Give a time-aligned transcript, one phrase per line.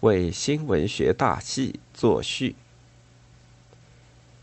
[0.00, 2.54] 为新文学大戏作序。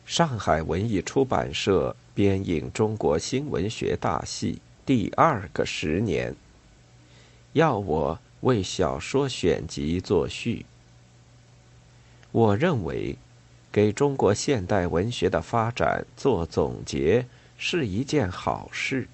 [0.06, 4.56] 上海文艺出版社编印《中国新文学大戏》
[4.86, 6.36] 第二个十年，
[7.54, 10.66] 要我为小说选集作序。
[12.34, 13.18] 我认为，
[13.72, 17.26] 给中国现代文学的发展做总结
[17.58, 19.08] 是一件好事，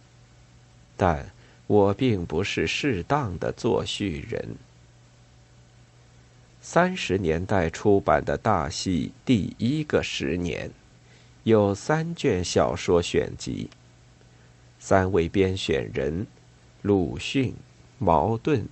[0.98, 1.32] 但
[1.68, 4.56] 我并不是适当的作序人。
[6.64, 10.70] 三十年代出版的大戏第一个十年，
[11.44, 13.68] 有三卷小说选集。
[14.78, 16.28] 三位编选人，
[16.84, 17.56] 鲁迅、
[17.98, 18.70] 茅盾、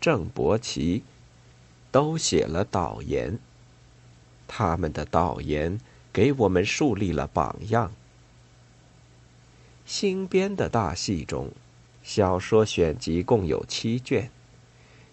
[0.00, 1.02] 郑伯奇，
[1.92, 3.38] 都写了导言。
[4.48, 5.78] 他们的导言
[6.14, 7.92] 给我们树立了榜样。
[9.84, 11.50] 新编的大戏中，
[12.02, 14.30] 小说选集共有七卷。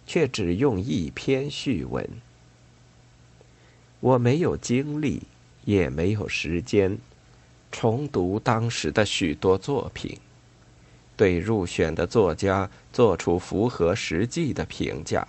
[0.06, 2.08] 却只用一篇序文。
[4.00, 5.24] 我没有精力，
[5.64, 6.98] 也没有时间
[7.72, 10.18] 重读当时的许多作品，
[11.16, 15.26] 对入选的作家做出符合实际的评价，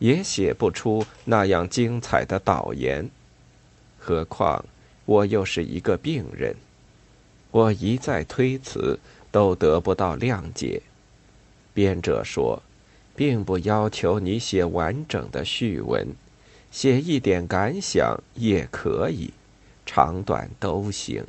[0.00, 3.08] 也写不出那样精彩的导言。
[3.98, 4.64] 何况
[5.04, 6.56] 我又是一个病人，
[7.52, 8.98] 我一再推辞，
[9.30, 10.82] 都得不到谅解。
[11.72, 12.60] 编者说。
[13.18, 16.14] 并不要求你写完整的序文，
[16.70, 19.32] 写一点感想也可以，
[19.84, 21.26] 长短都行。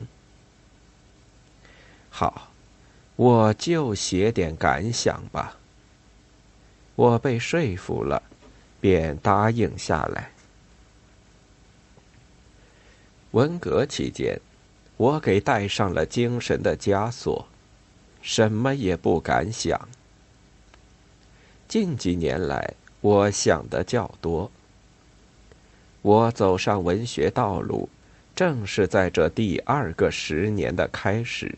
[2.11, 2.51] 好，
[3.15, 5.57] 我就写点感想吧。
[6.93, 8.21] 我被说服了，
[8.79, 10.31] 便答应下来。
[13.31, 14.39] 文革期间，
[14.97, 17.47] 我给戴上了精神的枷锁，
[18.21, 19.89] 什么也不敢想。
[21.69, 24.49] 近几年来，我想的较多。
[26.01, 27.87] 我走上文学道路，
[28.35, 31.55] 正是在这第二个十年的开始。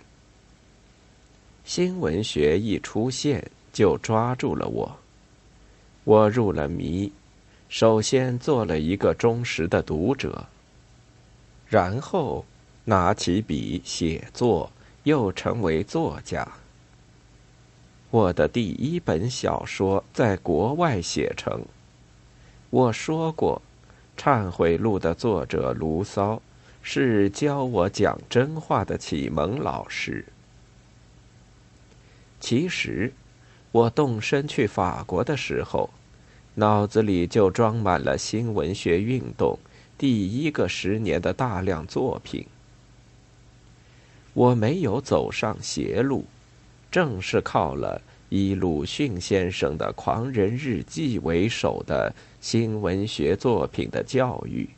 [1.64, 4.98] 新文学一出现，就抓住了我。
[6.04, 7.10] 我入了迷，
[7.70, 10.46] 首先做了一个忠实的读者，
[11.70, 12.44] 然后
[12.84, 14.70] 拿起笔写作，
[15.04, 16.46] 又成为作家。
[18.12, 21.64] 我的第一本小说在国外写成。
[22.70, 23.62] 我说过，
[24.22, 26.42] 《忏悔录》的作者卢骚
[26.82, 30.26] 是教我讲真话的启蒙老师。
[32.42, 33.14] 其实，
[33.72, 35.90] 我动身去法国的时候，
[36.56, 39.58] 脑子里就装满了新文学运动
[39.98, 42.46] 第一个十年的大量作品。
[44.34, 46.26] 我没有走上邪路。
[46.92, 54.70] 正是靠了以鲁迅先生的《狂人日记》为首的新文学作品的教育，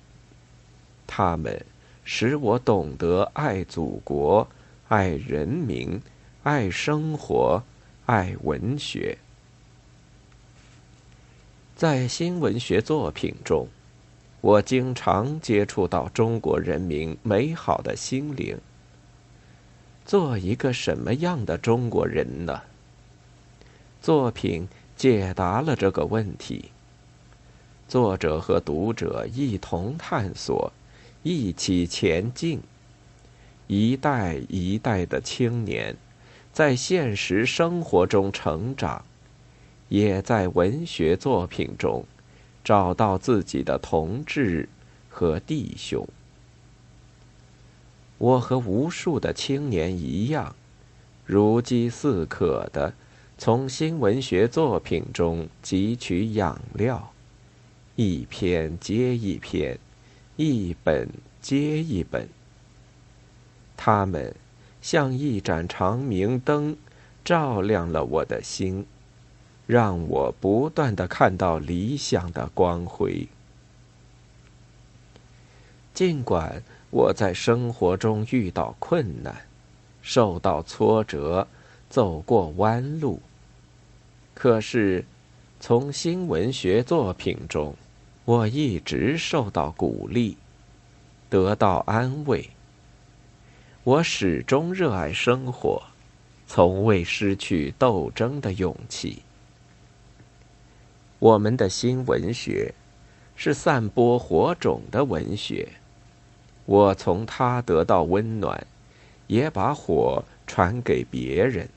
[1.08, 1.66] 他们
[2.04, 4.48] 使我懂得爱祖国、
[4.90, 6.00] 爱人民、
[6.44, 7.64] 爱生活、
[8.06, 9.18] 爱文学。
[11.76, 13.68] 在新文学作品中，
[14.42, 18.58] 我经常接触到中国人民美好的心灵。
[20.06, 22.62] 做一个什么样的中国人呢？
[24.02, 26.66] 作品解答了这个问题。
[27.88, 30.72] 作者和读者一同探索，
[31.22, 32.60] 一起前进。
[33.68, 35.96] 一代一代的青年，
[36.52, 39.06] 在现实生活中成长，
[39.88, 42.04] 也在文学作品中
[42.64, 44.68] 找到自己的同志
[45.10, 46.06] 和弟兄。
[48.24, 50.56] 我和无数的青年一样，
[51.26, 52.94] 如饥似渴的
[53.38, 57.12] 从新文学作品中汲取养料，
[57.98, 59.78] 一篇接一篇，
[60.38, 61.10] 一本
[61.42, 62.30] 接一本。
[63.76, 64.34] 他们
[64.82, 66.78] 像一盏长明灯，
[67.26, 68.86] 照亮了我的心，
[69.68, 73.28] 让我不断的看到理想的光辉。
[75.94, 76.64] 尽管。
[76.94, 79.36] 我在生活中遇到困难，
[80.04, 81.48] 受到挫折，
[81.90, 83.20] 走过弯路。
[84.36, 85.04] 可是，
[85.60, 87.74] 从新文学作品中，
[88.26, 90.38] 我一直受到鼓励，
[91.32, 92.48] 得到安慰。
[93.84, 95.82] 我始终热爱生活，
[96.46, 99.24] 从未失去斗争的勇气。
[101.18, 102.72] 我们的新文学，
[103.36, 105.68] 是散播火种的文学。
[106.66, 108.66] 我从他得到温暖，
[109.28, 111.68] 也把火传给别人。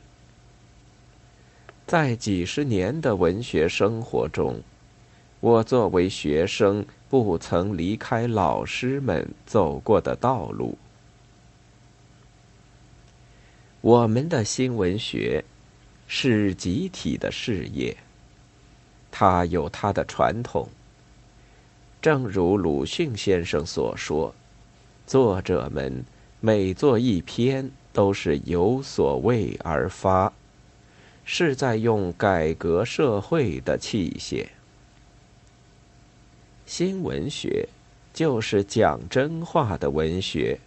[1.86, 4.60] 在几十年的文学生活中，
[5.40, 10.76] 我作为学生，不曾离开老师们走过的道路。
[13.80, 15.44] 我们的新闻学
[16.08, 17.96] 是集体的事业，
[19.12, 20.68] 它有它的传统。
[22.02, 24.34] 正如鲁迅先生所说，
[25.06, 26.04] 作者们
[26.40, 30.32] 每作一篇都是有所为而发，
[31.24, 34.48] 是在用改革社会的器械。
[36.66, 37.68] 新文学
[38.12, 40.58] 就是讲真话的文学。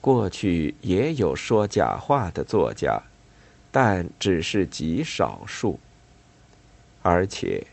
[0.00, 3.00] 过去也有说假话的作家，
[3.70, 5.78] 但只是极少数。
[7.00, 7.64] 而且，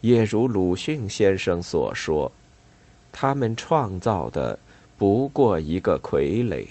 [0.00, 2.32] 也如鲁迅先生所说，
[3.12, 4.58] 他们创造的
[4.98, 6.66] 不过一个傀儡。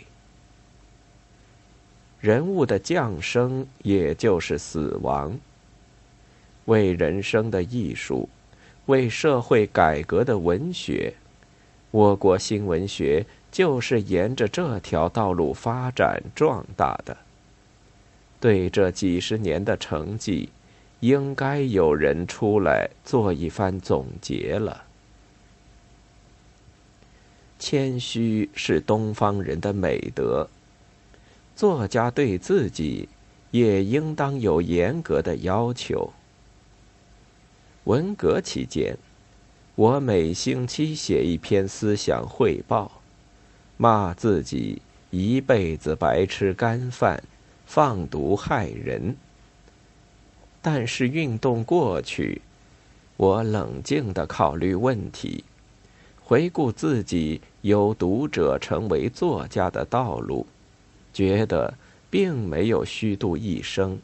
[2.19, 5.35] 人物的降生，也就是死亡。
[6.65, 8.29] 为人生的艺术，
[8.85, 11.13] 为社会改革的文学，
[11.89, 13.25] 我国新文学。
[13.49, 17.17] 就是沿着这条道路发展壮大的。
[18.39, 20.49] 对这几十年的成绩，
[20.99, 24.83] 应该有人出来做一番总结了。
[27.59, 30.47] 谦虚是东方人的美德，
[31.55, 33.09] 作家对自己
[33.51, 36.13] 也应当有严格的要求。
[37.85, 38.97] 文革期间，
[39.75, 42.91] 我每星期写一篇思想汇报。
[43.77, 44.81] 骂自己
[45.11, 47.23] 一辈子白吃干饭，
[47.65, 49.15] 放毒害人。
[50.61, 52.41] 但是运动过去，
[53.17, 55.43] 我冷静的考虑问题，
[56.27, 60.45] 回顾自己由读者成为作家的道路，
[61.13, 61.73] 觉得
[62.09, 63.97] 并没有虚度一生。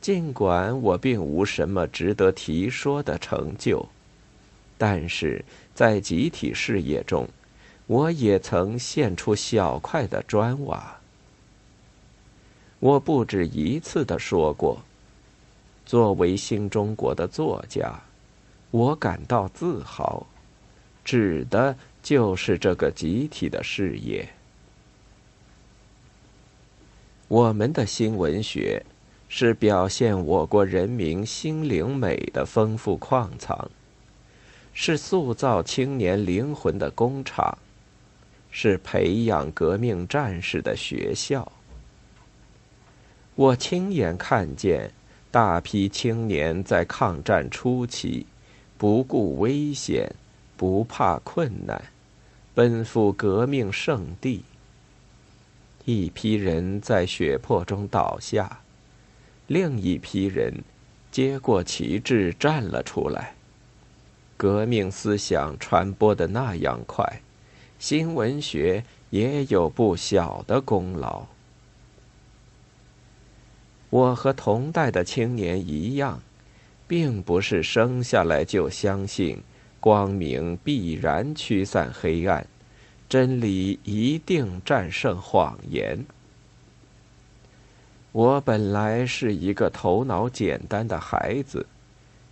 [0.00, 3.86] 尽管我并无什么值得提说的成就，
[4.76, 5.44] 但是
[5.76, 7.24] 在集体事业中。
[7.86, 10.98] 我也曾献出小块的砖瓦。
[12.80, 14.80] 我不止一次的说过，
[15.86, 18.00] 作为新中国的作家，
[18.72, 20.24] 我感到自豪，
[21.04, 24.28] 指的就是这个集体的事业。
[27.28, 28.84] 我们的新文学，
[29.28, 33.70] 是表现我国人民心灵美的丰富矿藏，
[34.72, 37.58] 是塑造青年灵魂的工厂。
[38.52, 41.52] 是培养革命战士的学校。
[43.36, 44.90] 我亲眼看见
[45.30, 48.26] 大批青年在抗战初期，
[48.76, 50.12] 不顾危险，
[50.60, 51.82] 不怕困难，
[52.54, 54.44] 奔赴革命圣地。
[55.86, 58.60] 一批人在血泊中倒下，
[59.46, 60.62] 另一批人
[61.10, 63.32] 接过旗帜站了出来。
[64.36, 67.22] 革命思想传播的那样快。
[67.78, 71.24] 新文学也有不小的功劳。
[73.88, 76.20] 我和同代的青年一样，
[76.86, 79.38] 并不是生下来就相信
[79.80, 82.46] 光明必然驱散黑暗，
[83.08, 86.04] 真理一定战胜谎言。
[88.12, 91.66] 我本来是一个头脑简单的孩子，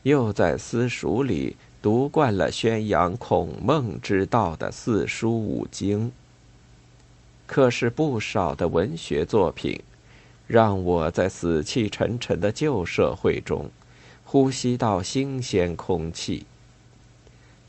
[0.04, 1.56] 又在私塾里。
[1.80, 6.10] 读惯了宣扬孔孟之道的四书五经，
[7.46, 9.80] 可是不少的文学作品，
[10.48, 13.70] 让我在死气沉沉的旧社会中，
[14.24, 16.46] 呼吸到新鲜空气，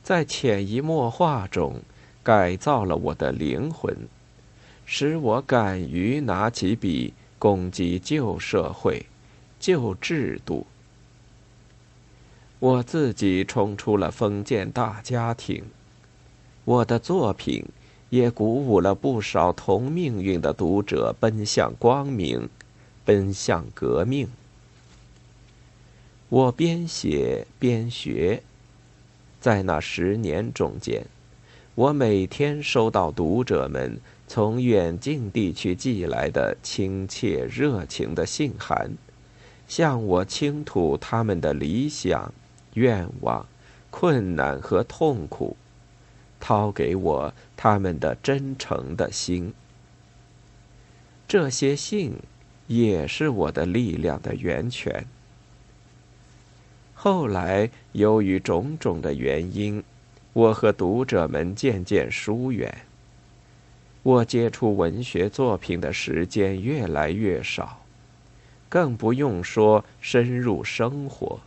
[0.09, 1.81] 在潜移默化中
[2.23, 3.95] 改造了我的灵魂，
[4.83, 9.05] 使我敢于拿起笔攻击旧社会、
[9.59, 10.65] 旧制度。
[12.57, 15.63] 我自己冲出了封建大家庭，
[16.65, 17.63] 我的作品
[18.09, 22.49] 也鼓舞了不少同命运的读者奔向光明，
[23.05, 24.27] 奔向革命。
[26.29, 28.41] 我边写边学，
[29.39, 31.05] 在那十年中间，
[31.75, 38.91] 我每天收到读者们从远近地区寄来的亲切热情的信函，
[39.67, 42.33] 向我倾吐他们的理想。
[42.75, 43.45] 愿望、
[43.89, 45.57] 困难和痛苦，
[46.39, 49.51] 掏给我他们的真诚的心。
[51.27, 52.13] 这些信
[52.67, 55.05] 也是我的力量的源泉。
[57.01, 59.81] 后来由于种种的原因，
[60.33, 62.79] 我和读者们渐渐疏远，
[64.03, 67.85] 我接触文学作品的时间越来越少，
[68.67, 71.39] 更不用说深入生活。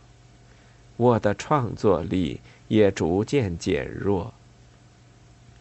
[0.97, 4.33] 我的创作力也逐渐减弱。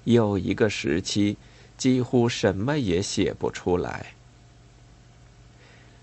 [0.04, 1.37] 有一个时期，
[1.76, 4.14] 几乎什么也写不出来。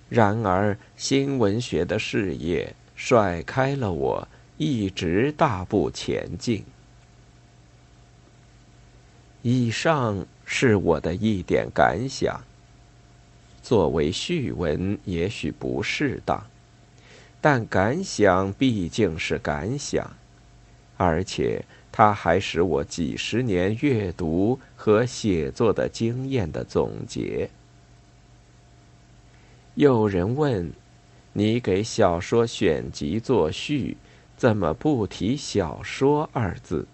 [0.10, 4.28] 然而，新文学的事业甩开了我，
[4.58, 6.66] 一直大步前进。
[9.42, 12.44] 以上是我的一点感想。
[13.64, 16.46] 作为序文，也许不适当，
[17.40, 20.18] 但感想毕竟是感想，
[20.98, 21.64] 而且
[21.94, 27.50] 它还是我几十年阅读和写作的经验的总结。
[29.76, 30.74] 有人问
[31.34, 33.98] ：“你给小说选集作序，
[34.36, 36.88] 怎么不提小说二字？”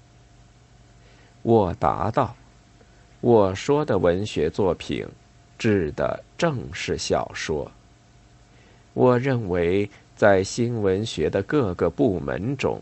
[1.42, 2.36] 我答道
[3.22, 5.08] ：“我说的文学作品，
[5.58, 7.72] 指的正是小说。
[8.94, 12.82] 我认为，在新文学的各个部门中，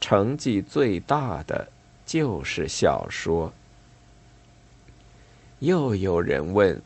[0.00, 1.68] 成绩最大的
[2.04, 3.52] 就是小说。”
[5.60, 6.82] 又有人问：“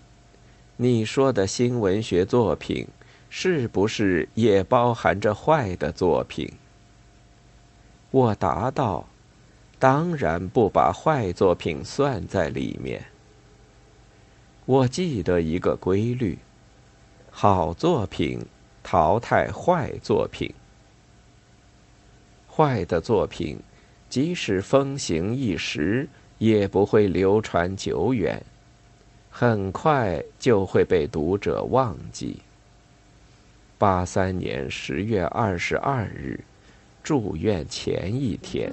[0.77, 2.87] 你说的新文学作品，
[3.39, 6.51] 是不是也包含着坏的作品？”
[8.11, 9.07] 我答道。
[9.79, 13.05] 当然不把坏作品算在里面。
[14.65, 16.39] 我记得一个规律：
[17.31, 18.41] 好作品
[18.83, 20.51] 淘汰坏作品，
[22.51, 23.59] 坏的作品
[24.09, 28.43] 即使风行一时，也不会流传久远，
[29.31, 32.41] 很快就会被读者忘记。
[33.79, 36.41] 八三年十月二十二日，
[37.03, 38.73] 住院前一天。